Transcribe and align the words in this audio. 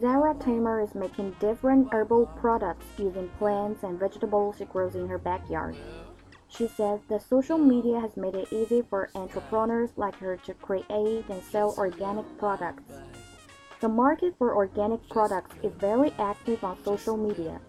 Zara 0.00 0.34
Tamer 0.34 0.80
is 0.80 0.94
making 0.94 1.34
different 1.40 1.92
herbal 1.92 2.26
products 2.36 2.86
using 2.98 3.28
plants 3.38 3.82
and 3.82 3.98
vegetables 3.98 4.56
she 4.58 4.64
grows 4.64 4.94
in 4.94 5.08
her 5.08 5.18
backyard. 5.18 5.76
She 6.48 6.66
says 6.68 7.00
that 7.08 7.22
social 7.22 7.58
media 7.58 8.00
has 8.00 8.16
made 8.16 8.34
it 8.34 8.52
easy 8.52 8.82
for 8.82 9.10
entrepreneurs 9.14 9.90
like 9.96 10.14
her 10.16 10.36
to 10.36 10.54
create 10.54 11.28
and 11.28 11.42
sell 11.42 11.74
organic 11.76 12.26
products. 12.38 12.82
The 13.80 13.88
market 13.88 14.34
for 14.38 14.54
organic 14.54 15.08
products 15.08 15.54
is 15.62 15.72
very 15.74 16.12
active 16.18 16.64
on 16.64 16.82
social 16.84 17.16
media. 17.16 17.60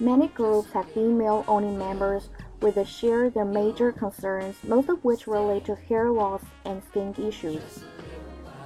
Many 0.00 0.28
groups 0.28 0.72
have 0.72 0.90
female 0.92 1.44
only 1.46 1.76
members 1.76 2.30
where 2.62 2.72
they 2.72 2.84
share 2.84 3.28
their 3.28 3.44
major 3.44 3.90
concerns, 3.90 4.56
most 4.62 4.88
of 4.88 5.04
which 5.04 5.26
relate 5.26 5.64
to 5.64 5.74
hair 5.74 6.10
loss 6.10 6.42
and 6.64 6.82
skin 6.84 7.14
issues. 7.18 7.84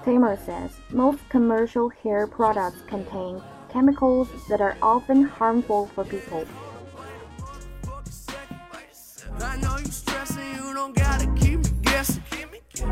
Tamer 0.05 0.37
says 0.37 0.71
most 0.91 1.27
commercial 1.29 1.89
hair 1.89 2.27
products 2.27 2.83
contain 2.87 3.43
chemicals 3.71 4.29
that 4.49 4.61
are 4.61 4.77
often 4.83 5.25
harmful 5.25 5.87
for 5.87 6.05
people. 6.05 6.47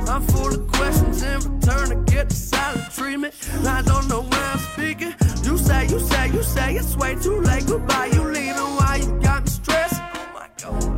I'm 0.06 0.22
full 0.22 0.54
of 0.54 0.66
questions 0.72 1.22
in 1.22 1.38
return 1.40 1.88
to 1.90 2.12
get 2.12 2.28
the 2.28 2.34
silent 2.34 2.92
treatment. 2.92 3.34
I 3.66 3.82
don't 3.82 4.08
know 4.08 4.26
I'm 4.32 4.58
speaking. 4.58 5.14
You 5.44 5.58
say, 5.58 5.86
you 5.86 6.00
say, 6.00 6.28
you 6.28 6.42
say 6.42 6.74
it's 6.74 6.96
way 6.96 7.14
too 7.16 7.40
late. 7.40 7.66
Goodbye, 7.66 8.10
you 8.12 8.22
leaving. 8.22 8.54
Why 8.54 9.00
you 9.02 9.20
got 9.20 9.44
me? 9.44 10.03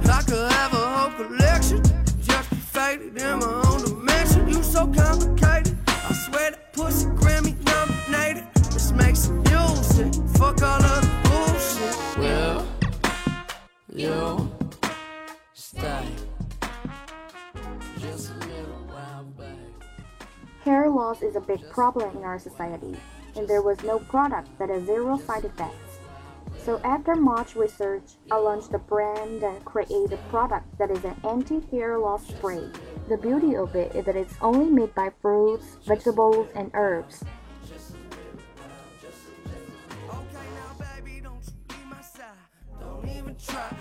I 0.09 0.23
could 0.23 0.51
have 0.53 0.73
a 0.73 0.77
whole 0.77 1.11
collection, 1.27 1.83
just 2.23 2.51
be 2.51 2.57
faded 2.57 3.17
in 3.17 3.39
my 3.39 3.63
own 3.67 3.83
dimension. 3.85 4.49
You 4.49 4.63
so 4.63 4.87
complicated. 4.87 5.79
I 5.87 6.13
swear 6.13 6.51
that 6.53 6.73
pussy 6.73 7.07
Grammy 7.09 7.55
nominated. 7.65 8.47
This 8.73 8.93
makes 8.93 9.27
it 9.27 9.33
music. 9.33 10.15
Fuck 10.37 10.63
all 10.63 10.83
of 10.83 11.03
the 11.03 11.09
bullshit. 11.29 11.97
Well, 12.19 12.67
you 13.93 14.51
stay 15.55 16.07
just 17.99 18.31
a 18.31 18.35
little 18.35 18.83
while 18.93 19.25
back. 19.39 19.49
Hair 20.63 20.91
loss 20.91 21.23
is 21.23 21.37
a 21.37 21.41
big 21.41 21.69
problem 21.71 22.17
in 22.17 22.25
our 22.25 22.39
society, 22.39 22.97
and 23.37 23.47
there 23.49 23.63
was 23.63 23.83
no 23.83 23.99
product 23.99 24.49
that 24.59 24.69
has 24.69 24.85
zero 24.85 25.19
side 25.19 25.45
effects. 25.45 25.86
So 26.67 26.81
after 26.83 27.15
much 27.15 27.55
research, 27.55 28.03
I 28.29 28.39
launched 28.39 28.75
a 28.75 28.79
brand 28.79 29.41
and 29.41 29.65
created 29.65 30.15
a 30.15 30.17
product 30.31 30.67
that 30.79 30.91
is 30.91 31.05
an 31.05 31.15
anti-hair 31.23 31.97
loss 31.97 32.27
spray. 32.27 32.69
The 33.09 33.17
beauty 33.17 33.55
of 33.55 33.77
it 33.77 33.95
is 33.95 34.05
that 34.07 34.17
it's 34.17 34.35
only 34.41 34.69
made 34.69 34.93
by 34.93 35.13
fruits, 35.23 35.77
vegetables, 35.87 36.49
and 36.57 36.73
herbs. 36.75 37.23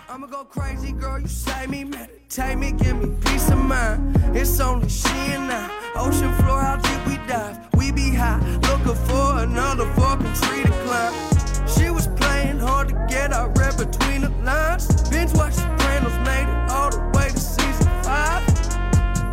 I'ma 0.08 0.28
go 0.28 0.44
crazy, 0.44 0.92
girl. 0.92 1.20
You 1.20 1.28
save 1.28 1.72
me, 1.72 1.86
meditate 1.86 2.56
me, 2.60 2.72
give 2.72 2.98
me 3.02 3.18
peace 3.26 3.50
of 3.50 3.58
mind. 3.58 4.16
It's 4.38 4.60
only 4.60 4.90
she 4.90 5.10
and 5.10 5.52
I. 5.52 5.72
Ocean 5.96 6.32
floor, 6.36 6.62
how 6.62 6.76
deep 6.76 7.08
we 7.08 7.18
dive. 7.28 7.68
We 7.74 7.92
be 7.92 8.14
high, 8.14 8.40
looking 8.62 8.94
for 9.08 9.40
another 9.40 9.92
fucking 9.94 10.34
tree 10.34 10.62
to 10.62 10.84
climb. 10.86 11.36
She 11.68 11.90
was 11.90 12.08
playing 12.46 12.60
hard 12.60 12.90
to 12.90 13.06
get. 13.10 13.34
I 13.34 13.46
read 13.48 13.78
between 13.78 14.22
the 14.22 14.30
lines. 14.44 14.88
Binge 15.10 15.34
watch 15.34 15.54
Sopranos, 15.54 16.18
made 16.26 16.48
it 16.48 16.72
all 16.72 16.90
the 16.92 17.00
way 17.18 17.30
to 17.30 17.40
season 17.40 17.88
five. 18.04 18.44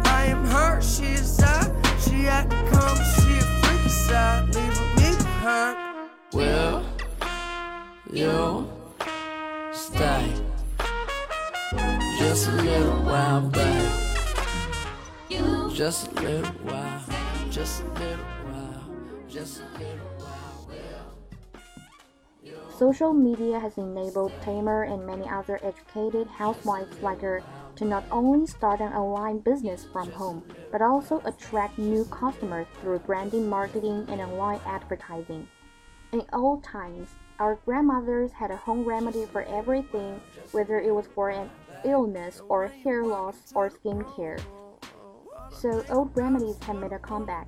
I 0.07 0.27
am 0.29 0.45
her, 0.47 0.81
she 0.81 1.05
is 1.05 1.29
I. 1.29 1.71
She 2.01 2.25
had 2.25 2.51
to 2.51 2.57
come, 2.71 2.97
she 2.97 3.33
a 3.85 4.47
leaving 4.55 4.95
me 4.97 5.17
behind. 5.17 5.79
You 8.13 8.69
stay 9.73 10.35
just 12.19 12.49
a 12.49 12.53
little 12.53 13.01
while, 13.03 13.41
babe? 13.41 13.91
Just 15.75 16.13
a 16.13 16.21
little 16.21 16.53
while, 16.63 17.03
just 17.51 17.83
a 17.83 17.85
little 17.99 18.25
while, 18.45 18.85
just 19.29 19.61
a 19.61 19.79
little. 19.79 20.12
Social 22.83 23.13
media 23.13 23.61
has 23.61 23.79
enabled 23.79 24.33
Tamer 24.43 24.83
and 24.83 25.07
many 25.07 25.29
other 25.29 25.61
educated 25.63 26.27
housewives 26.27 27.01
like 27.01 27.21
her 27.21 27.41
to 27.77 27.85
not 27.85 28.03
only 28.11 28.45
start 28.45 28.81
an 28.81 28.93
online 28.93 29.39
business 29.39 29.87
from 29.93 30.11
home, 30.11 30.43
but 30.73 30.83
also 30.83 31.23
attract 31.25 31.79
new 31.79 32.05
customers 32.07 32.67
through 32.81 32.99
branding 32.99 33.49
marketing 33.49 34.05
and 34.09 34.21
online 34.21 34.59
advertising. 34.67 35.47
In 36.11 36.23
old 36.33 36.65
times, 36.65 37.11
our 37.39 37.55
grandmothers 37.65 38.33
had 38.33 38.51
a 38.51 38.57
home 38.57 38.83
remedy 38.85 39.27
for 39.27 39.43
everything, 39.43 40.21
whether 40.51 40.81
it 40.81 40.93
was 40.93 41.07
for 41.15 41.31
an 41.31 41.49
illness 41.85 42.43
or 42.49 42.67
hair 42.67 43.05
loss 43.05 43.53
or 43.55 43.71
skin 43.71 44.05
care. 44.17 44.39
So 45.53 45.85
old 45.89 46.17
remedies 46.17 46.59
have 46.65 46.81
made 46.81 46.93
a 46.93 46.99
comeback. 46.99 47.47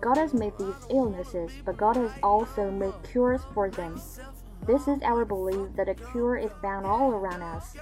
God 0.00 0.16
has 0.16 0.32
made 0.32 0.56
these 0.58 0.86
illnesses, 0.88 1.50
but 1.64 1.76
God 1.76 1.96
has 1.96 2.12
also 2.22 2.70
made 2.70 2.94
cures 3.10 3.42
for 3.52 3.68
them. 3.68 4.00
This 4.66 4.88
is 4.88 5.00
our 5.04 5.24
belief 5.24 5.68
that 5.76 5.88
a 5.88 5.94
cure 5.94 6.36
is 6.36 6.50
found 6.60 6.86
all 6.86 7.12
around 7.12 7.40
us. 7.40 7.76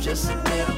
Just 0.00 0.30
a 0.30 0.36
little 0.36 0.73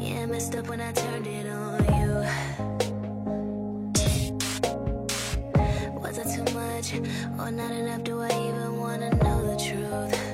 yeah, 0.00 0.22
I 0.22 0.26
messed 0.26 0.54
up 0.54 0.68
when 0.68 0.80
I 0.80 0.92
turned 0.92 1.26
it 1.26 1.46
on 1.46 1.84
you. 1.98 2.10
Was 6.00 6.18
I 6.18 6.24
too 6.34 6.44
much 6.54 6.94
or 7.38 7.50
not 7.50 7.72
enough? 7.72 8.04
Do 8.04 8.20
I 8.20 8.28
even 8.28 8.78
wanna 8.78 9.10
know 9.10 9.46
the 9.46 9.56
truth? 9.62 10.29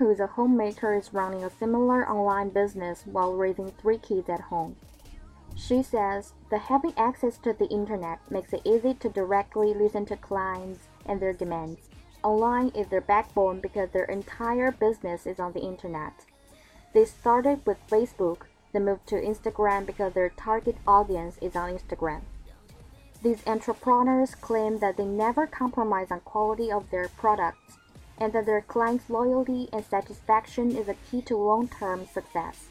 Who 0.00 0.10
is 0.10 0.18
a 0.18 0.26
homemaker, 0.26 0.94
is 0.94 1.12
running 1.12 1.44
a 1.44 1.50
similar 1.50 2.08
online 2.08 2.48
business 2.48 3.02
while 3.04 3.34
raising 3.34 3.70
three 3.70 3.98
kids 3.98 4.30
at 4.30 4.40
home. 4.40 4.74
She 5.54 5.82
says 5.82 6.32
that 6.50 6.62
having 6.62 6.94
access 6.96 7.36
to 7.38 7.52
the 7.52 7.68
internet 7.68 8.18
makes 8.30 8.54
it 8.54 8.62
easy 8.64 8.94
to 8.94 9.10
directly 9.10 9.74
listen 9.74 10.06
to 10.06 10.16
clients 10.16 10.88
and 11.04 11.20
their 11.20 11.34
demands. 11.34 11.90
Online 12.22 12.70
is 12.70 12.88
their 12.88 13.02
backbone 13.02 13.60
because 13.60 13.90
their 13.90 14.06
entire 14.06 14.70
business 14.70 15.26
is 15.26 15.38
on 15.38 15.52
the 15.52 15.60
internet. 15.60 16.24
They 16.94 17.04
started 17.04 17.60
with 17.66 17.86
Facebook, 17.90 18.44
then 18.72 18.86
moved 18.86 19.06
to 19.08 19.16
Instagram 19.16 19.84
because 19.84 20.14
their 20.14 20.30
target 20.30 20.76
audience 20.86 21.36
is 21.42 21.54
on 21.54 21.76
Instagram. 21.76 22.22
These 23.22 23.46
entrepreneurs 23.46 24.34
claim 24.34 24.78
that 24.78 24.96
they 24.96 25.04
never 25.04 25.46
compromise 25.46 26.10
on 26.10 26.20
quality 26.20 26.72
of 26.72 26.90
their 26.90 27.08
products 27.08 27.76
and 28.20 28.32
that 28.32 28.46
their 28.46 28.60
clients' 28.60 29.08
loyalty 29.08 29.68
and 29.72 29.84
satisfaction 29.84 30.76
is 30.76 30.88
a 30.88 30.96
key 31.10 31.22
to 31.22 31.36
long-term 31.36 32.06
success. 32.06 32.69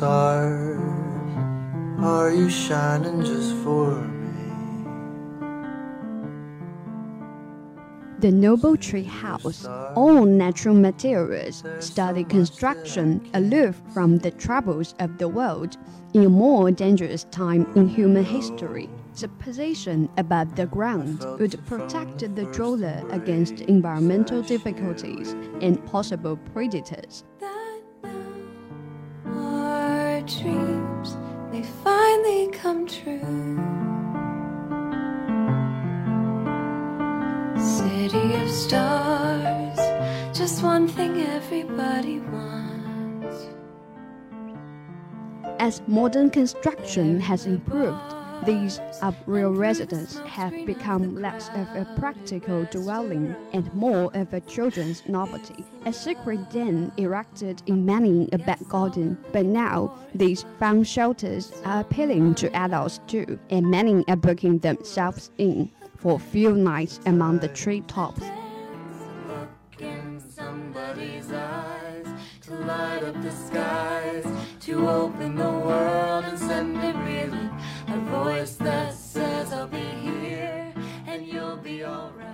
Stars, 0.00 0.80
are 1.98 2.32
you 2.32 2.48
shining 2.48 3.22
just 3.22 3.54
for 3.56 4.00
me? 4.00 4.30
The 8.20 8.30
Noble 8.30 8.78
Tree 8.78 9.04
House, 9.04 9.66
all 9.66 10.24
natural 10.24 10.74
materials, 10.74 11.62
study 11.80 12.24
construction 12.24 13.28
aloof 13.34 13.78
from 13.92 14.16
the 14.16 14.30
troubles 14.30 14.94
of 15.00 15.18
the 15.18 15.28
world 15.28 15.76
in 16.14 16.24
a 16.24 16.30
more 16.30 16.70
dangerous 16.70 17.24
time 17.24 17.70
in 17.76 17.86
human 17.86 18.24
history. 18.24 18.88
The 19.20 19.28
position 19.28 20.08
above 20.16 20.56
the 20.56 20.64
ground 20.64 21.26
would 21.38 21.62
protect 21.66 22.20
the 22.20 22.44
dweller 22.54 23.04
against 23.10 23.60
environmental 23.60 24.40
difficulties 24.40 25.32
and 25.60 25.84
possible 25.84 26.38
predators. 26.54 27.24
Stars, 38.60 39.78
just 40.36 40.62
one 40.62 40.86
thing 40.86 41.22
everybody 41.22 42.20
wants. 42.20 43.46
As 45.58 45.80
modern 45.86 46.28
construction 46.28 47.18
has 47.20 47.46
improved, 47.46 47.98
these 48.44 48.78
arboreal 49.00 49.54
residences 49.54 50.18
have 50.26 50.52
become 50.66 51.16
less 51.16 51.48
of 51.54 51.68
a 51.74 51.86
practical 51.98 52.64
dwelling 52.64 53.34
and 53.54 53.72
more 53.72 54.14
of 54.14 54.34
a 54.34 54.42
children's 54.42 55.08
novelty. 55.08 55.64
A 55.86 55.92
secret 55.92 56.50
den 56.50 56.92
erected 56.98 57.62
in 57.64 57.86
many 57.86 58.28
a 58.32 58.38
back 58.38 58.62
garden, 58.68 59.16
but 59.32 59.46
now 59.46 59.98
these 60.14 60.44
fun 60.58 60.84
shelters 60.84 61.50
are 61.64 61.80
appealing 61.80 62.34
to 62.34 62.54
adults 62.54 63.00
too, 63.06 63.38
and 63.48 63.70
many 63.70 64.06
are 64.06 64.16
booking 64.16 64.58
themselves 64.58 65.30
in 65.38 65.70
for 65.96 66.16
a 66.16 66.18
few 66.18 66.52
nights 66.52 67.00
among 67.06 67.38
the 67.38 67.48
treetops. 67.48 68.22
Somebody's 70.90 71.30
eyes 71.32 72.06
to 72.40 72.54
light 72.54 73.02
up 73.04 73.22
the 73.22 73.30
skies, 73.30 74.26
to 74.60 74.88
open 74.88 75.36
the 75.36 75.50
world 75.50 76.24
and 76.24 76.38
send 76.38 76.76
it 76.78 76.96
reeling. 76.96 77.50
A 77.88 77.96
voice 78.10 78.56
that 78.56 78.92
says, 78.94 79.52
I'll 79.52 79.68
be 79.68 79.78
here 79.78 80.72
and 81.06 81.26
you'll 81.26 81.56
be 81.56 81.84
alright. 81.84 82.26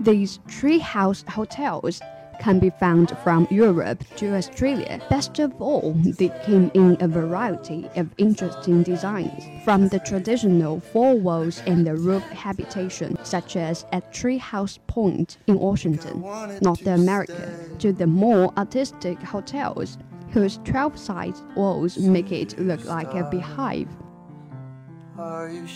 These 0.00 0.38
treehouse 0.48 1.28
hotels 1.28 2.00
can 2.40 2.58
be 2.58 2.70
found 2.70 3.16
from 3.22 3.46
Europe 3.50 4.04
to 4.16 4.34
Australia. 4.34 5.00
Best 5.10 5.38
of 5.38 5.54
all, 5.60 5.92
they 6.18 6.30
came 6.44 6.70
in 6.74 6.96
a 7.00 7.08
variety 7.08 7.88
of 7.96 8.08
interesting 8.18 8.82
designs, 8.82 9.44
from 9.64 9.88
the 9.88 9.98
traditional 10.00 10.80
four 10.80 11.14
walls 11.14 11.62
and 11.66 11.86
the 11.86 11.96
roof 11.96 12.22
habitation, 12.24 13.18
such 13.24 13.56
as 13.56 13.84
at 13.92 14.12
Treehouse 14.12 14.78
Point 14.86 15.38
in 15.46 15.58
Washington, 15.58 16.20
North 16.62 16.86
America, 16.86 17.54
to 17.78 17.92
the 17.92 18.06
more 18.06 18.52
artistic 18.56 19.18
hotels 19.20 19.98
whose 20.30 20.58
12-side 20.58 21.34
walls 21.56 21.96
make 21.98 22.32
it 22.32 22.58
look 22.58 22.84
like 22.84 23.12
a 23.14 23.28
beehive. 23.30 23.88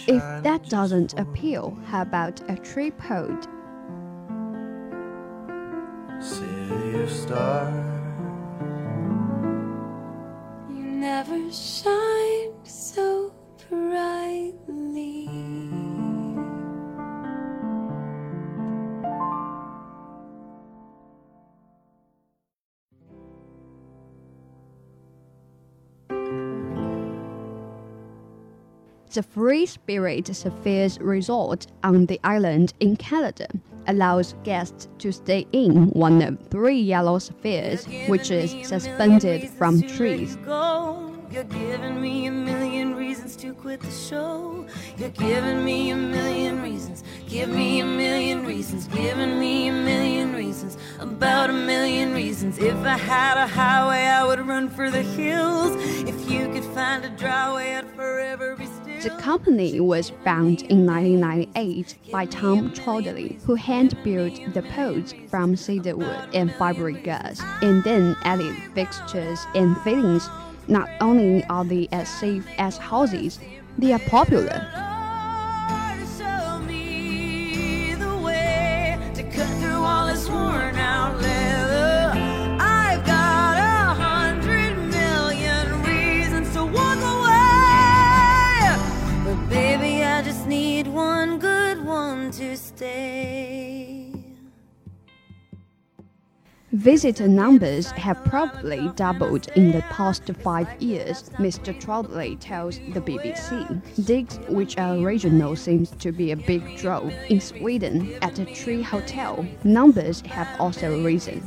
If 0.06 0.22
that 0.42 0.68
doesn't 0.68 1.18
appeal, 1.18 1.78
how 1.86 2.02
about 2.02 2.42
a 2.50 2.56
tripod? 2.56 3.46
City 6.20 7.00
of 7.00 7.10
stars. 7.10 7.74
You 10.68 10.84
never 10.84 11.50
shined 11.50 12.54
so 12.64 13.32
brightly. 13.70 15.28
The 29.12 29.22
Free 29.22 29.66
Spirit 29.66 30.36
Spheres 30.36 31.00
Resort 31.00 31.66
on 31.82 32.06
the 32.06 32.20
island 32.22 32.74
in 32.78 32.96
Canada 32.96 33.48
allows 33.86 34.34
guests 34.44 34.88
to 34.98 35.12
stay 35.12 35.46
in 35.52 35.90
one 35.90 36.22
of 36.22 36.38
three 36.50 36.80
yellow 36.80 37.18
spheres, 37.18 37.86
which 38.08 38.30
is 38.30 38.54
suspended 38.66 39.48
from 39.50 39.82
trees. 39.82 40.36
You're 41.32 41.44
giving 41.44 42.00
me 42.00 42.26
a 42.26 42.32
million 42.32 42.96
reasons 42.96 43.36
to 43.36 43.54
quit 43.54 43.80
the 43.80 43.90
show. 43.92 44.66
You're 44.98 45.10
giving 45.10 45.64
me 45.64 45.90
a 45.90 45.96
million 45.96 46.60
reasons. 46.60 47.04
Give 47.28 47.48
me 47.48 47.78
a 47.78 47.84
million 47.84 48.44
reasons. 48.44 48.88
Giving 48.88 49.38
me 49.38 49.68
a 49.68 49.72
million 49.72 50.34
reasons. 50.34 50.76
About 50.98 51.48
a 51.48 51.52
million 51.52 52.12
reasons. 52.14 52.58
If 52.58 52.74
I 52.78 52.96
had 52.96 53.38
a 53.38 53.46
highway, 53.46 54.06
I 54.06 54.26
would 54.26 54.40
run 54.40 54.68
for 54.68 54.90
the 54.90 55.02
hills. 55.02 55.76
If 56.02 56.28
you 56.28 56.48
could 56.52 56.64
find 56.74 57.04
a 57.04 57.10
dry 57.10 57.54
way, 57.54 57.76
I'd 57.76 57.88
forever 57.94 58.56
be. 58.56 58.69
The 59.02 59.08
company 59.18 59.80
was 59.80 60.10
founded 60.24 60.70
in 60.70 60.84
1998 60.84 62.12
by 62.12 62.26
Tom 62.26 62.70
Chudleigh, 62.74 63.38
who 63.46 63.54
hand-built 63.54 64.52
the 64.52 64.60
poles 64.60 65.14
from 65.30 65.56
cedar 65.56 65.96
wood 65.96 66.28
and 66.34 66.50
fiberglass, 66.50 67.40
and 67.62 67.82
then 67.82 68.14
added 68.24 68.54
fixtures 68.74 69.40
and 69.54 69.74
fittings. 69.78 70.28
Not 70.68 70.90
only 71.00 71.42
are 71.44 71.64
they 71.64 71.88
as 71.92 72.10
safe 72.10 72.46
as 72.58 72.76
houses, 72.76 73.38
they 73.78 73.94
are 73.94 73.98
popular. 74.00 74.89
Visitor 96.80 97.28
numbers 97.28 97.90
have 97.90 98.24
probably 98.24 98.90
doubled 98.96 99.48
in 99.48 99.70
the 99.70 99.82
past 99.90 100.30
five 100.42 100.66
years, 100.80 101.28
Mr. 101.36 101.78
Trotley 101.78 102.40
tells 102.40 102.78
the 102.94 103.02
BBC. 103.02 104.06
Digs 104.06 104.38
which 104.48 104.78
are 104.78 104.96
regional 104.96 105.56
seems 105.56 105.90
to 105.90 106.10
be 106.10 106.30
a 106.30 106.36
big 106.36 106.78
draw. 106.78 107.00
In 107.28 107.38
Sweden, 107.38 108.14
at 108.22 108.38
a 108.38 108.46
tree 108.46 108.80
hotel, 108.80 109.46
numbers 109.62 110.22
have 110.22 110.48
also 110.58 111.04
risen. 111.04 111.42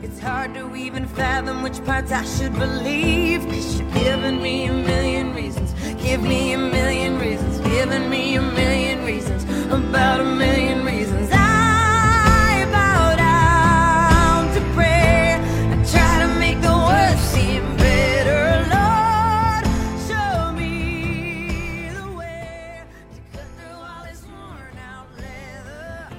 It's 0.00 0.20
hard 0.20 0.54
to 0.54 0.74
even 0.74 1.06
fathom 1.06 1.62
which 1.62 1.84
parts 1.84 2.12
I 2.12 2.24
should 2.24 2.54
believe. 2.54 3.44
Cause 3.44 3.78
you're 3.78 3.92
giving 3.92 4.40
me 4.40 4.64
a 4.68 4.72
million 4.72 5.34
reasons. 5.34 5.74
Give 6.02 6.22
me 6.22 6.54
a 6.54 6.58
million 6.58 7.18
reasons. 7.18 7.58
Giving 7.60 8.08
me 8.08 8.36
a 8.36 8.40
million 8.40 9.04
reasons. 9.04 9.44
About 9.70 10.20
a 10.20 10.24
million 10.24 10.82
reasons. 10.86 11.27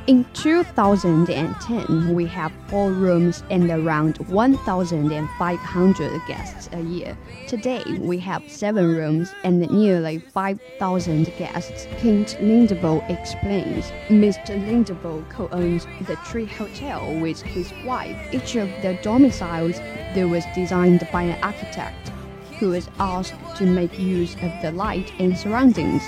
In 0.10 0.26
2010, 0.34 2.16
we 2.16 2.26
have 2.26 2.52
four 2.66 2.92
rooms 2.92 3.44
and 3.52 3.70
around 3.70 4.18
1,500 4.28 6.22
guests 6.28 6.68
a 6.72 6.82
year. 6.82 7.16
Today, 7.48 7.84
we 8.00 8.18
have 8.18 8.42
seven 8.50 8.88
rooms 8.88 9.32
and 9.44 9.70
nearly 9.70 10.18
5,000 10.18 11.32
guests. 11.38 11.86
Kent 12.00 12.40
Lindvall 12.42 13.08
explains. 13.08 13.92
Mr. 14.08 14.58
Lindvall 14.66 15.30
co-owns 15.30 15.86
the 16.08 16.16
Tree 16.26 16.48
Hotel 16.48 17.14
with 17.20 17.44
his 17.44 17.72
wife. 17.86 18.18
Each 18.34 18.56
of 18.56 18.68
the 18.82 18.98
domiciles 19.04 19.80
was 20.16 20.44
designed 20.56 21.08
by 21.14 21.22
an 21.22 21.44
architect 21.44 22.10
who 22.58 22.70
was 22.70 22.90
asked 23.00 23.36
to 23.58 23.66
make 23.68 24.00
use 24.00 24.34
of 24.42 24.52
the 24.64 24.72
light 24.72 25.14
and 25.20 25.38
surroundings. 25.38 26.02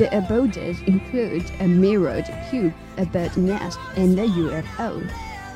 The 0.00 0.16
abodes 0.16 0.56
include 0.56 1.44
a 1.60 1.68
mirrored 1.68 2.24
cube, 2.48 2.72
a 2.96 3.04
bird 3.04 3.36
nest, 3.36 3.78
and 3.96 4.18
a 4.18 4.26
UFO. 4.26 5.06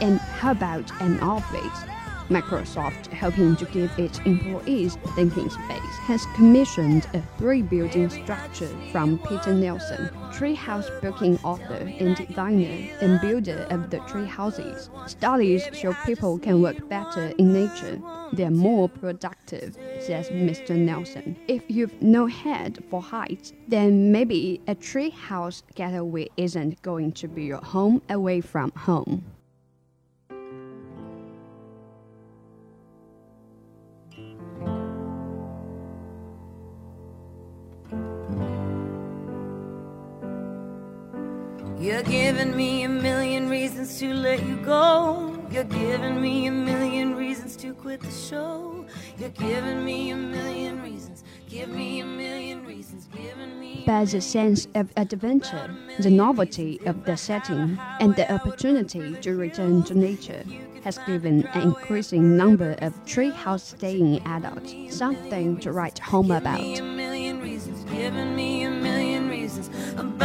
And 0.02 0.18
how 0.18 0.50
about 0.50 0.90
an 1.00 1.18
office? 1.20 1.93
Microsoft, 2.28 3.08
helping 3.08 3.56
to 3.56 3.64
give 3.66 3.90
its 3.98 4.18
employees 4.20 4.96
thinking 5.14 5.50
space, 5.50 5.96
has 6.02 6.24
commissioned 6.34 7.06
a 7.14 7.22
three-building 7.38 8.10
structure 8.10 8.70
from 8.90 9.18
Peter 9.20 9.52
Nelson, 9.52 10.08
treehouse 10.32 10.88
booking 11.00 11.38
author 11.44 11.90
and 11.98 12.16
designer 12.16 12.88
and 13.00 13.20
builder 13.20 13.66
of 13.70 13.90
the 13.90 13.98
tree 14.00 14.26
houses. 14.26 14.90
Studies 15.06 15.68
show 15.72 15.94
people 16.04 16.38
can 16.38 16.62
work 16.62 16.88
better 16.88 17.32
in 17.38 17.52
nature. 17.52 18.00
They're 18.32 18.50
more 18.50 18.88
productive, 18.88 19.76
says 20.00 20.28
Mr. 20.30 20.76
Nelson. 20.76 21.36
If 21.46 21.62
you've 21.68 22.00
no 22.02 22.26
head 22.26 22.82
for 22.90 23.02
heights, 23.02 23.52
then 23.68 24.10
maybe 24.10 24.60
a 24.66 24.74
treehouse 24.74 25.62
getaway 25.74 26.28
isn't 26.36 26.80
going 26.82 27.12
to 27.12 27.28
be 27.28 27.44
your 27.44 27.58
home 27.58 28.02
away 28.08 28.40
from 28.40 28.72
home. 28.72 29.24
You're 41.84 42.02
giving 42.02 42.56
me 42.56 42.84
a 42.84 42.88
million 42.88 43.50
reasons 43.50 43.98
to 43.98 44.14
let 44.14 44.42
you 44.42 44.56
go. 44.56 45.38
You're 45.50 45.64
giving 45.64 46.18
me 46.18 46.46
a 46.46 46.50
million 46.50 47.14
reasons 47.14 47.56
to 47.56 47.74
quit 47.74 48.00
the 48.00 48.10
show. 48.10 48.86
You're 49.18 49.28
giving 49.28 49.84
me 49.84 50.08
a 50.08 50.16
million 50.16 50.80
reasons. 50.80 51.24
Give 51.46 51.68
me 51.68 52.00
a 52.00 52.06
million 52.06 52.64
reasons. 52.64 53.06
Giving 53.14 53.60
me. 53.60 53.84
But 53.86 54.06
the 54.06 54.22
sense 54.22 54.66
of 54.74 54.94
adventure, 54.96 55.76
the 55.98 56.08
novelty 56.08 56.80
of 56.86 57.04
the 57.04 57.18
setting, 57.18 57.78
and 58.00 58.16
the 58.16 58.32
opportunity 58.32 59.16
to 59.16 59.36
return 59.36 59.82
to 59.82 59.94
nature 59.94 60.42
has 60.84 60.96
given 61.06 61.46
an 61.48 61.62
increasing 61.62 62.34
number 62.34 62.76
of 62.80 62.94
treehouse 63.04 63.76
staying 63.76 64.22
adults 64.26 64.74
something 64.88 65.58
to 65.58 65.70
write 65.70 65.98
home 65.98 66.30
about. 66.30 66.60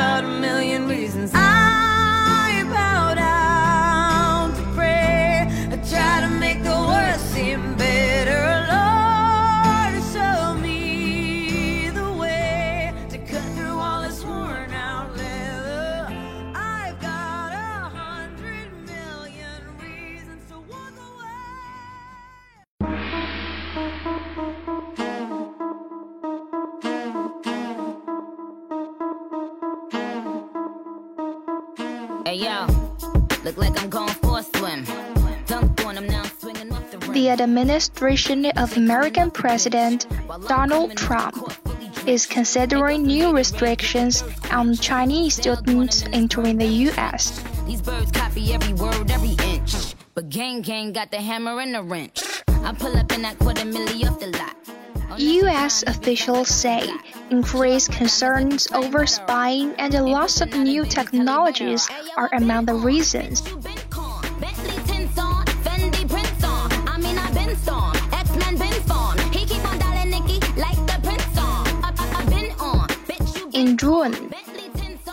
About 0.10 0.24
a 0.24 0.40
million 0.40 0.88
reasons. 0.88 1.32
I 1.36 2.64
bow 2.66 3.14
down 3.14 4.56
to 4.56 4.64
pray. 4.74 5.46
I 5.72 5.78
try 5.88 6.22
to 6.22 6.30
make 6.40 6.64
the 6.64 6.72
worst 6.72 7.32
seem 7.32 7.76
Hey 32.30 32.36
yo, 32.36 32.68
look 33.44 33.58
like 33.58 33.82
I'm 33.82 33.90
going 33.90 34.14
for 34.22 34.38
a 34.38 34.44
swim. 34.44 34.86
Dunked 35.48 35.84
on 35.84 35.98
him 35.98 36.06
now, 36.06 36.22
I'm 36.22 36.30
swinging 36.38 36.72
off 36.72 36.92
the. 36.92 36.98
The 36.98 37.30
administration 37.32 38.46
of 38.56 38.78
American 38.78 39.32
President 39.32 40.06
Donald 40.48 40.96
Trump 40.96 41.52
is 42.06 42.28
considering 42.28 43.02
new 43.02 43.36
restrictions 43.36 44.24
on 44.52 44.76
Chinese 44.76 45.38
students 45.38 46.04
entering 46.14 46.60
the 46.60 46.68
U.S. 46.92 47.44
These 47.66 47.82
birds 47.82 48.12
copy 48.12 48.54
every 48.54 48.74
word, 48.74 49.10
every 49.10 49.36
inch. 49.52 49.96
But 50.14 50.30
gang 50.30 50.62
gang 50.62 50.94
got 50.94 51.10
the 51.10 51.18
hammer 51.18 51.60
and 51.60 51.74
the 51.74 51.82
wrench. 51.82 52.44
I 52.48 52.74
pull 52.74 52.96
up 52.96 53.12
in 53.12 53.24
that 53.24 53.40
quarter 53.40 53.64
milli 53.64 54.08
off 54.08 54.20
the 54.20 54.28
lot. 54.28 55.20
U.S. 55.20 55.84
officials 55.88 56.50
say 56.50 56.94
increased 57.32 57.92
concerns 57.92 58.68
over 58.72 59.06
spying 59.06 59.74
and 59.78 59.94
the 59.94 60.02
loss 60.02 60.42
of 60.42 60.54
new 60.54 60.86
technologies 60.86 61.90
are 62.18 62.30
among 62.34 62.66
the 62.66 62.74
reasons. 62.74 63.44
In 73.54 73.78
June, 73.78 74.34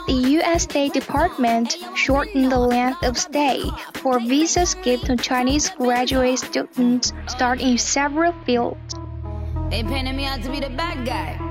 the 0.07 0.39
U.S. 0.39 0.63
State 0.63 0.93
Department 0.93 1.77
shortened 1.95 2.53
the 2.53 2.59
length 2.59 3.03
of 3.03 3.19
stay 3.19 3.65
for 3.95 4.21
visas 4.21 4.75
given 4.83 5.17
to 5.17 5.23
Chinese 5.23 5.71
graduate 5.71 6.39
students 6.39 7.13
start 7.27 7.61
in 7.61 7.77
several 7.77 8.33
fields. 8.45 8.95
They 9.71 9.83
painted 9.83 10.15
me 10.15 10.27
out 10.27 10.43
to 10.43 10.51
be 10.51 10.61
the 10.61 10.71
bad 10.71 11.05
guy. 11.05 11.46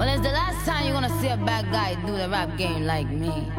Well, 0.00 0.08
it's 0.08 0.22
the 0.22 0.32
last 0.32 0.64
time 0.64 0.86
you're 0.86 0.94
gonna 0.94 1.20
see 1.20 1.28
a 1.28 1.36
bad 1.36 1.70
guy 1.70 1.94
do 2.06 2.16
the 2.16 2.26
rap 2.26 2.56
game 2.56 2.84
like 2.86 3.10
me. 3.10 3.52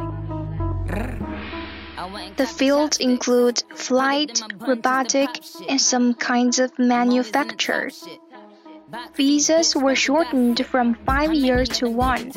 I 1.95 2.09
went 2.11 2.29
and 2.29 2.35
The 2.35 2.47
fields 2.47 2.97
include 2.97 3.61
flight, 3.75 4.41
robotic, 4.57 5.29
and 5.69 5.79
some 5.79 6.15
kinds 6.15 6.57
of 6.57 6.71
manufacture. 6.79 7.91
Visas 9.13 9.75
were 9.75 9.93
shortened 9.93 10.65
from 10.65 10.95
five 11.05 11.31
years 11.31 11.69
to 11.77 11.87
one. 11.87 12.31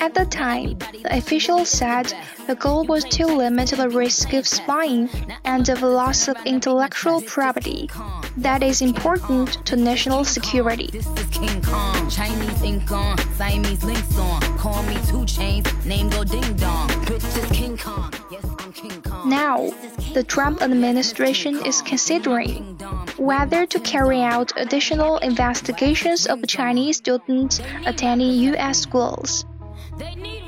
At 0.00 0.14
the 0.14 0.26
time, 0.26 0.78
the 1.02 1.16
officials 1.16 1.68
said 1.68 2.12
the 2.46 2.54
goal 2.54 2.84
was 2.84 3.04
to 3.04 3.26
limit 3.26 3.70
the 3.70 3.88
risk 3.88 4.32
of 4.32 4.46
spying 4.46 5.08
and 5.44 5.68
of 5.68 5.82
loss 5.82 6.28
of 6.28 6.36
intellectual 6.44 7.20
property 7.22 7.88
that 8.36 8.62
is 8.62 8.82
important 8.82 9.64
to 9.66 9.76
national 9.76 10.24
security. 10.24 10.88
This 10.92 11.06
is 11.06 11.26
King 11.30 11.62
Kong, 11.62 12.10
Chinese 12.10 12.62
ink 12.62 12.90
on, 12.90 13.18
Siamese 13.36 13.84
links 13.84 14.18
on. 14.18 14.40
Call 14.58 14.82
me 14.84 14.96
two 15.06 15.24
chains, 15.24 15.66
name 15.86 16.10
go 16.10 16.24
ding 16.24 16.54
dong. 16.56 16.88
Bitch 17.06 17.24
is 17.42 17.58
King 17.58 17.76
Kong, 17.76 18.12
yes 18.30 18.44
I'm 18.58 18.72
King 18.72 19.02
Kong. 19.02 19.28
Now, 19.28 19.70
the 20.12 20.24
Trump 20.24 20.62
administration 20.62 21.64
is 21.64 21.82
considering 21.82 22.78
whether 23.16 23.66
to 23.66 23.80
carry 23.80 24.20
out 24.20 24.52
additional 24.56 25.18
investigations 25.18 26.26
of 26.26 26.46
Chinese 26.46 26.96
students 26.98 27.60
attending 27.86 28.32
U.S. 28.52 28.80
schools. 28.80 29.44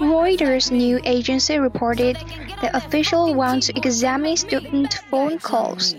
Reuters 0.01 0.73
news 0.73 1.01
agency 1.05 1.59
reported 1.59 2.17
the 2.61 2.77
official 2.77 3.35
wants 3.35 3.69
to 3.69 3.77
examine 3.77 4.37
student 4.37 4.95
phone 5.11 5.39
calls. 5.39 5.95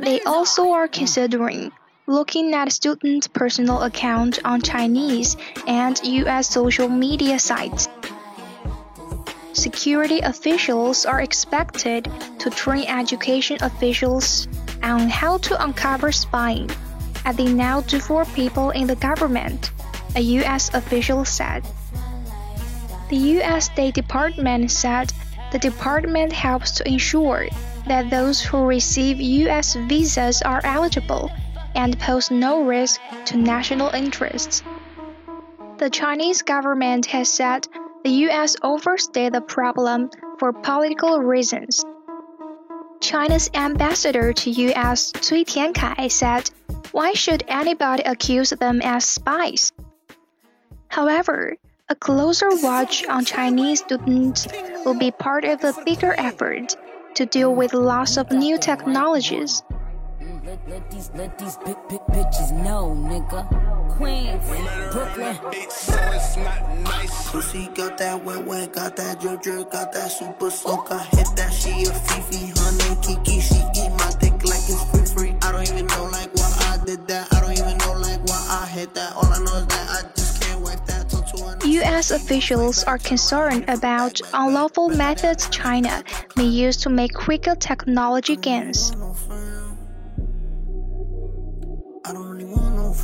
They 0.00 0.20
also 0.22 0.70
are 0.72 0.88
considering 0.88 1.72
looking 2.08 2.54
at 2.54 2.72
students' 2.72 3.28
personal 3.28 3.82
accounts 3.82 4.40
on 4.42 4.62
Chinese 4.62 5.36
and 5.66 6.00
U.S. 6.02 6.48
social 6.48 6.88
media 6.88 7.38
sites. 7.38 7.86
security 9.52 10.20
officials 10.20 11.04
are 11.04 11.20
expected 11.20 12.08
to 12.38 12.48
train 12.48 12.86
education 12.88 13.58
officials 13.60 14.48
on 14.82 15.10
how 15.10 15.36
to 15.36 15.52
uncover 15.62 16.10
spying, 16.10 16.70
as 17.26 17.36
they 17.36 17.52
now 17.52 17.82
do 17.82 17.98
for 18.00 18.24
people 18.32 18.70
in 18.70 18.86
the 18.86 18.96
government, 18.96 19.70
a 20.16 20.20
U.S. 20.40 20.72
official 20.72 21.26
said. 21.26 21.62
The 23.10 23.20
U.S. 23.36 23.66
State 23.66 23.94
Department 23.94 24.70
said 24.70 25.12
the 25.52 25.58
department 25.58 26.32
helps 26.32 26.70
to 26.78 26.88
ensure 26.88 27.48
that 27.86 28.08
those 28.08 28.40
who 28.40 28.64
receive 28.64 29.20
U.S. 29.20 29.74
visas 29.74 30.40
are 30.40 30.60
eligible 30.64 31.30
and 31.78 31.98
pose 32.00 32.30
no 32.30 32.64
risk 32.64 33.00
to 33.24 33.36
national 33.36 33.88
interests. 33.90 34.64
The 35.78 35.88
Chinese 35.88 36.42
government 36.42 37.06
has 37.06 37.32
said 37.32 37.68
the 38.02 38.10
U.S. 38.26 38.56
overstayed 38.64 39.32
the 39.32 39.40
problem 39.40 40.10
for 40.40 40.52
political 40.52 41.20
reasons. 41.20 41.84
China's 43.00 43.48
ambassador 43.54 44.32
to 44.32 44.50
U.S. 44.50 45.12
Cui 45.12 45.44
Tiankai 45.44 46.10
said, 46.10 46.50
Why 46.90 47.12
should 47.12 47.44
anybody 47.46 48.02
accuse 48.02 48.50
them 48.50 48.82
as 48.82 49.04
spies? 49.04 49.72
However, 50.88 51.54
a 51.88 51.94
closer 51.94 52.48
watch 52.60 53.06
on 53.06 53.24
Chinese 53.24 53.80
students 53.80 54.48
will 54.84 54.98
be 54.98 55.12
part 55.12 55.44
of 55.44 55.62
a 55.62 55.74
bigger 55.84 56.12
effort 56.18 56.74
to 57.14 57.24
deal 57.24 57.54
with 57.54 57.72
loss 57.72 58.16
of 58.16 58.32
new 58.32 58.58
technologies. 58.58 59.62
Let, 60.48 60.68
let 60.70 60.90
these 60.90 61.10
let 61.14 61.38
these 61.38 61.56
big 61.58 61.76
big 61.90 62.00
bitches 62.08 62.52
know, 62.64 62.96
nigga. 62.96 63.44
Queens, 63.98 64.42
Brooklyn. 64.94 65.36
So 65.68 65.92
it's 65.92 66.36
not 66.38 66.78
nice. 66.78 67.30
Pussy 67.30 67.68
got 67.74 67.98
that 67.98 68.24
wet 68.24 68.46
wet, 68.46 68.72
got 68.72 68.96
that 68.96 69.20
drip 69.20 69.42
drip, 69.42 69.70
got 69.70 69.92
that 69.92 70.10
super 70.10 70.50
soak. 70.50 70.90
I 70.90 71.04
hit 71.12 71.28
that 71.36 71.52
she 71.52 71.82
a 71.82 71.92
Fifi, 71.92 72.50
honey 72.56 72.96
Kiki. 73.02 73.40
She 73.40 73.56
eat 73.76 73.90
my 73.98 74.10
dick 74.20 74.42
like 74.42 74.64
it's 74.72 74.84
free 74.90 75.04
free. 75.04 75.36
I 75.42 75.52
don't 75.52 75.68
even 75.68 75.86
know 75.86 76.04
like 76.04 76.34
why 76.34 76.50
I 76.72 76.82
did 76.82 77.06
that. 77.08 77.30
I 77.30 77.40
don't 77.40 77.52
even 77.52 77.76
know 77.76 77.92
like 78.00 78.24
why 78.24 78.62
I 78.62 78.66
hit 78.68 78.94
that. 78.94 79.16
All 79.16 79.26
I 79.26 79.40
know 79.40 79.56
is 79.60 79.66
that 79.66 79.90
I 79.90 80.08
just 80.16 80.40
can't 80.42 80.62
wipe 80.62 80.82
that. 80.86 81.10
Talk 81.10 81.26
to 81.26 81.44
her. 81.44 81.68
U.S. 81.68 82.10
officials 82.10 82.84
are 82.84 82.96
concerned 82.96 83.66
about 83.68 84.18
unlawful 84.32 84.88
methods 84.88 85.46
China 85.50 86.02
may 86.36 86.46
use 86.46 86.78
to 86.78 86.88
make 86.88 87.12
quicker 87.12 87.54
technology 87.54 88.36
gains. 88.36 88.96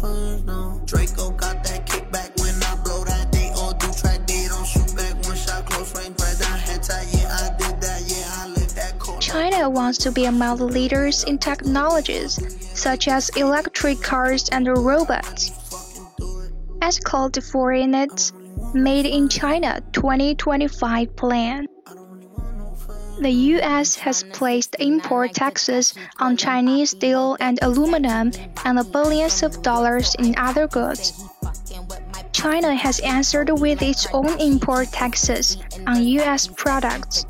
No. 0.03 0.83
Draco 0.87 1.31
got 1.31 1.63
that 1.65 1.87
kickback 1.87 2.41
when 2.41 2.55
I 2.63 2.83
blow 2.83 3.05
that. 3.05 3.33
They 3.33 3.51
all 3.51 3.73
do 3.75 3.93
track, 3.93 4.27
they 4.27 4.47
don't 4.49 4.67
shoot 4.67 4.95
back. 4.97 5.15
One 5.25 5.37
shot 5.37 5.67
close 5.67 5.95
range, 5.97 6.21
head. 6.21 6.87
Yeah, 7.13 7.29
I 7.31 7.57
did 7.59 7.81
that. 7.81 8.03
Yeah, 8.07 8.45
I 8.45 8.49
that. 8.75 9.21
China 9.21 9.71
wants 9.71 9.99
to 9.99 10.13
be 10.13 10.25
among 10.27 10.59
the 10.59 10.65
leaders 10.65 11.25
in 11.25 11.39
technologies 11.39 12.39
such 12.79 13.09
as 13.09 13.31
electric 13.31 14.01
cars 14.01 14.49
and 14.51 14.67
robots. 14.67 15.53
As 16.83 16.99
called 16.99 17.43
for 17.43 17.73
in 17.73 17.95
its 17.95 18.33
Made 18.75 19.07
in 19.07 19.29
China 19.29 19.81
2025 19.93 21.17
plan. 21.17 21.67
The 23.21 23.31
US 23.31 23.97
has 23.97 24.23
placed 24.23 24.77
import 24.79 25.35
taxes 25.35 25.95
on 26.19 26.37
Chinese 26.37 26.91
steel 26.91 27.37
and 27.41 27.59
aluminum 27.63 28.33
and 28.65 28.79
the 28.79 28.85
billions 28.85 29.43
of 29.43 29.63
dollars 29.63 30.15
in 30.17 30.35
other 30.37 30.67
goods. 30.67 31.25
China 32.33 32.75
has 32.75 33.01
answered 33.01 33.51
with 33.51 33.83
its 33.83 34.07
own 34.13 34.39
import 34.41 34.89
taxes 34.89 35.59
on 35.87 36.03
US 36.03 36.47
products. 36.49 37.27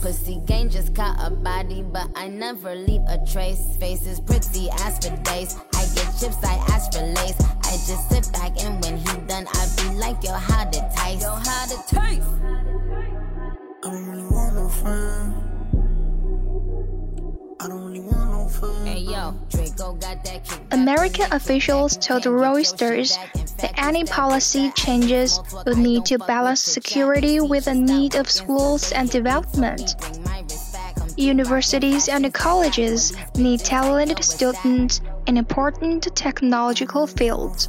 Pussy 0.00 0.40
gang 0.46 0.70
just 0.70 0.94
caught 0.94 1.16
a 1.20 1.30
body, 1.30 1.82
but 1.82 2.08
I 2.14 2.28
never 2.28 2.74
leave 2.74 3.02
a 3.08 3.18
trace. 3.26 3.76
Face 3.78 4.06
is 4.06 4.20
pretty, 4.20 4.68
for 4.70 5.16
days. 5.24 5.56
I 5.74 5.84
get 5.94 6.06
chips, 6.20 6.38
I 6.44 6.54
ask 6.68 6.92
for 6.92 7.02
lace. 7.02 7.40
I 7.64 7.72
just 7.86 8.08
sit 8.08 8.32
back 8.32 8.52
and 8.62 8.82
when 8.82 8.96
he 8.96 9.27
done, 9.44 9.54
I 9.54 9.68
be 9.76 9.98
like, 9.98 10.22
yo, 10.22 10.32
how 10.32 10.64
to 10.64 10.90
taste? 10.96 11.22
Yo, 11.22 11.34
how 11.34 11.66
to 11.66 11.76
taste? 11.86 12.28
I 13.84 13.90
don't 13.90 14.06
really 14.08 14.26
want 14.26 14.54
no 14.54 14.68
friend. 14.68 15.34
I 17.60 17.68
don't 17.68 17.84
really 17.86 18.00
want 18.00 18.30
no 18.30 18.48
friend. 18.48 18.88
Hey, 18.88 19.00
yo, 19.00 19.34
Draco 19.48 19.94
got 19.94 20.24
that 20.24 20.44
kick. 20.44 20.60
American 20.72 21.32
officials 21.32 21.96
told 21.96 22.24
Reuters 22.24 23.16
that 23.58 23.72
any 23.76 24.04
policy 24.04 24.70
changes 24.72 25.40
would 25.66 25.78
need 25.78 26.04
to 26.06 26.18
balance 26.18 26.60
security 26.60 27.40
with 27.40 27.66
the 27.66 27.74
need 27.74 28.14
of 28.14 28.30
schools 28.30 28.92
and 28.92 29.10
development. 29.10 29.94
Universities 31.16 32.08
and 32.08 32.32
colleges 32.32 33.12
need 33.36 33.60
talented 33.60 34.22
students 34.24 35.00
in 35.26 35.36
important 35.36 36.14
technological 36.14 37.06
fields. 37.08 37.68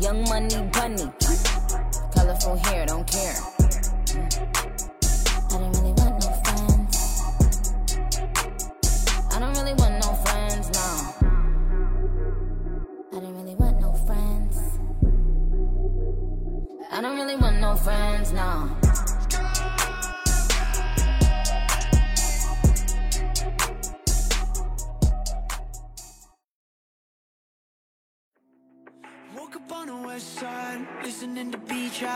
young 0.00 0.24
money 0.24 0.56
bunny. 0.72 1.12
Colorful 2.14 2.56
hair, 2.64 2.86
don't 2.86 3.06
care. 3.06 3.34
I 5.44 5.58
don't 5.58 5.72
really 5.76 5.92
want 5.92 6.24
no 6.24 6.30
friends. 6.44 7.22
I 9.30 9.38
don't 9.38 9.54
really 9.56 9.74
want 9.74 9.94
no 10.00 10.14
friends. 10.24 10.70
I 13.12 13.20
don't 13.20 13.34
really 13.34 13.54
want 13.56 13.80
no 13.80 13.92
friends. 14.06 14.58
I 16.90 17.00
don't 17.02 17.16
really 17.16 17.36
want 17.36 17.60
no 17.60 17.76
friends. 17.76 18.32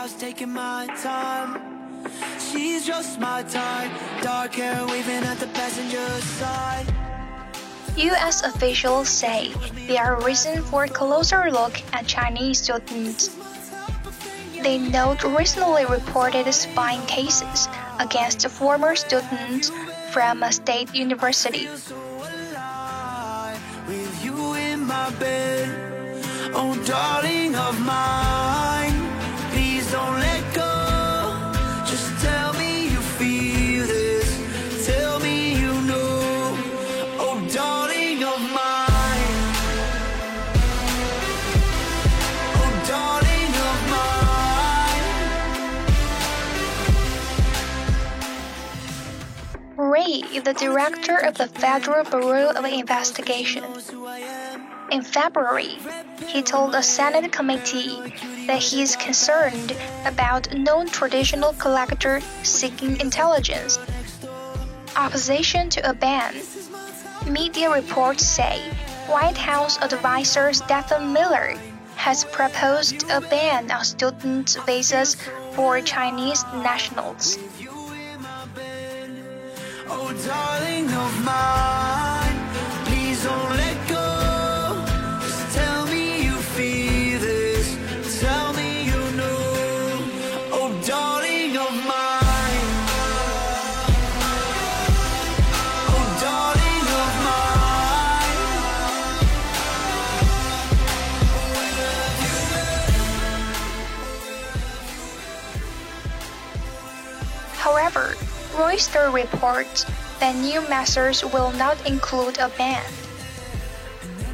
House, 0.05 0.19
taking 0.19 0.53
my 0.53 0.87
time. 1.01 1.61
She's 2.39 2.85
just 2.85 3.19
my 3.19 3.43
type, 3.43 3.91
dark 4.21 4.53
hair 4.53 4.85
waving 4.87 5.23
at 5.23 5.37
the 5.39 5.47
passenger 5.47 6.07
side. 6.39 6.85
U.S. 7.97 8.43
officials 8.43 9.09
say 9.09 9.53
there 9.87 10.03
are 10.03 10.21
reasons 10.23 10.69
for 10.69 10.83
a 10.83 10.89
closer 10.89 11.49
look 11.49 11.81
at 11.93 12.05
Chinese 12.05 12.61
students. 12.61 13.35
They 14.61 14.77
note 14.77 15.23
recently 15.23 15.85
reported 15.85 16.51
spying 16.53 17.05
cases 17.07 17.67
against 17.99 18.47
former 18.47 18.95
students 18.95 19.71
from 20.11 20.43
a 20.43 20.51
state 20.51 20.93
university. 20.93 21.67
With 23.87 24.25
you 24.25 24.53
in 24.55 24.85
my 24.85 25.09
bed, 25.19 25.69
oh 26.53 26.73
darling 26.85 27.55
of 27.55 27.79
mine, 27.85 28.74
is 50.35 50.43
the 50.43 50.53
director 50.53 51.17
of 51.17 51.35
the 51.35 51.47
Federal 51.47 52.03
Bureau 52.03 52.49
of 52.49 52.65
Investigation. 52.65 53.63
In 54.91 55.01
February, 55.01 55.77
he 56.27 56.41
told 56.41 56.75
a 56.75 56.83
Senate 56.83 57.31
committee 57.31 57.97
that 58.45 58.61
he 58.61 58.81
is 58.81 58.97
concerned 58.97 59.75
about 60.05 60.53
non-traditional 60.53 61.53
collector 61.53 62.19
seeking 62.43 62.99
intelligence. 62.99 63.79
Opposition 64.97 65.69
to 65.69 65.89
a 65.89 65.93
ban. 65.93 66.35
Media 67.27 67.71
reports 67.71 68.25
say 68.25 68.59
White 69.07 69.37
House 69.37 69.81
advisor 69.81 70.51
Stephen 70.51 71.13
Miller 71.13 71.55
has 71.95 72.25
proposed 72.25 73.09
a 73.09 73.21
ban 73.21 73.71
on 73.71 73.85
student 73.85 74.57
visas 74.65 75.15
for 75.53 75.79
Chinese 75.79 76.43
nationals. 76.55 77.37
Oh, 79.87 80.11
darling 80.25 80.85
of 80.85 81.23
mine, 81.23 81.54
Reuters 108.75 109.13
reports 109.13 109.85
that 110.19 110.35
new 110.35 110.59
measures 110.67 111.23
will 111.23 111.51
not 111.53 111.77
include 111.87 112.37
a 112.39 112.49
ban. 112.57 112.83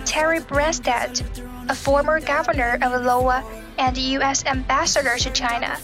Terry 0.04 0.40
Branstad, 0.40 1.22
a 1.70 1.76
former 1.76 2.20
governor 2.20 2.80
of 2.82 3.06
Iowa 3.06 3.44
and 3.78 3.96
U.S. 3.96 4.44
ambassador 4.48 5.16
to 5.18 5.30
China, 5.30 5.78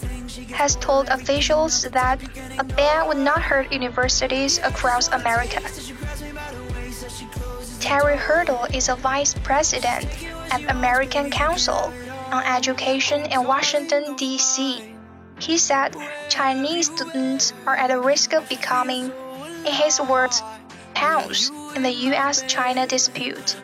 has 0.54 0.76
told 0.78 1.08
officials 1.10 1.84
that 1.84 2.20
a 2.58 2.64
ban 2.64 3.08
would 3.08 3.20
not 3.20 3.44
hurt 3.44 3.72
universities 3.72 4.58
across 4.64 5.08
America. 5.10 5.62
Terry 7.80 8.18
Hartle 8.18 8.74
is 8.74 8.90
a 8.90 8.96
vice 8.96 9.36
president 9.36 10.08
at 10.52 10.68
American 10.72 11.30
Council 11.30 11.94
on 12.32 12.44
Education 12.44 13.22
in 13.32 13.44
Washington, 13.44 14.16
D.C. 14.16 14.97
He 15.40 15.58
said 15.58 15.96
Chinese 16.30 16.88
students 16.88 17.54
are 17.66 17.76
at 17.76 17.92
a 17.92 18.00
risk 18.00 18.34
of 18.34 18.48
becoming, 18.50 19.12
in 19.66 19.74
his 19.74 20.02
words, 20.02 20.42
pawns 20.94 21.52
in 21.76 21.84
the 21.84 21.92
US 21.92 22.42
China 22.48 22.88
dispute. 22.88 23.56